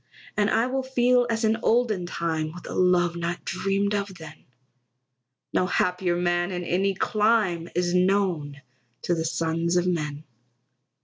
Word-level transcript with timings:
And 0.35 0.49
I 0.49 0.65
will 0.65 0.81
feel 0.81 1.27
as 1.29 1.43
in 1.45 1.57
olden 1.61 2.07
time, 2.07 2.51
With 2.53 2.67
a 2.67 2.73
love 2.73 3.15
not 3.15 3.45
dreamed 3.45 3.93
of 3.93 4.15
then; 4.15 4.45
No 5.53 5.67
happier 5.67 6.15
man 6.15 6.51
in 6.51 6.63
any 6.63 6.95
clime 6.95 7.69
Is 7.75 7.93
known 7.93 8.63
to 9.03 9.13
the 9.13 9.25
sons 9.25 9.75
of 9.77 9.85
men. 9.85 10.23